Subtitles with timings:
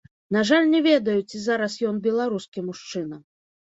[0.37, 3.27] На жаль, не ведаю, ці зараз ён беларускі мужчына.